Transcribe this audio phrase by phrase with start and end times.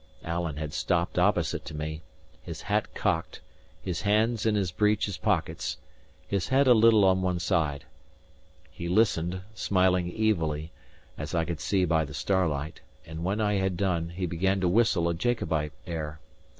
[0.23, 2.01] Alan had stopped opposite to me,
[2.41, 3.39] his hat cocked,
[3.83, 5.77] his hands in his breeches pockets,
[6.27, 7.85] his head a little on one side.
[8.71, 10.71] He listened, smiling evilly,
[11.19, 14.67] as I could see by the starlight; and when I had done he began to
[14.67, 16.19] whistle a Jacobite air.